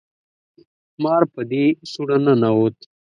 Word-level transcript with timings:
مار 1.03 1.23
په 1.33 1.41
دې 1.51 1.65
سوړه 1.91 2.17
ننوت 2.25 2.77